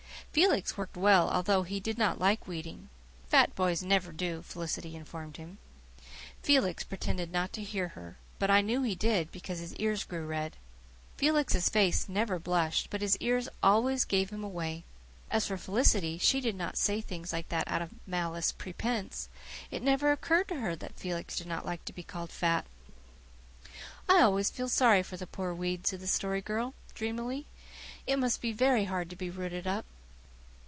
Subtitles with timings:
[0.33, 2.87] Felix worked well, although he did not like weeding
[3.27, 5.57] "fat boys never do," Felicity informed him.
[6.41, 10.25] Felix pretended not to hear her, but I knew he did, because his ears grew
[10.25, 10.55] red.
[11.17, 14.85] Felix's face never blushed, but his ears always gave him away.
[15.29, 19.27] As for Felicity, she did not say things like that out of malice prepense.
[19.69, 22.65] It never occurred to her that Felix did not like to be called fat.
[24.07, 27.47] "I always feel so sorry for the poor weeds," said the Story Girl dreamily.
[28.07, 29.83] "It must be very hard to be rooted up."